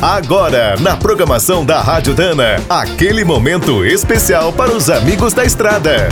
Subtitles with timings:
[0.00, 6.08] Agora, na programação da Rádio Dana, aquele momento especial para os amigos da estrada.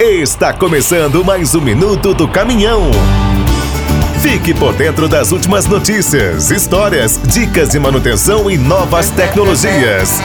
[0.00, 2.90] Está começando mais um minuto do caminhão.
[4.22, 10.18] Fique por dentro das últimas notícias, histórias, dicas de manutenção e novas tecnologias.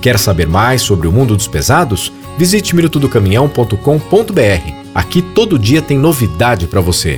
[0.01, 2.13] Quer saber mais sobre o mundo dos pesados?
[2.37, 4.73] Visite minutodocaminhão.com.br.
[4.95, 7.17] Aqui todo dia tem novidade para você.